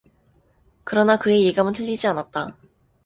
그러나 0.83 1.15
그의 1.19 1.45
예감은 1.45 1.73
틀리지 1.73 2.07
않았다. 2.07 2.57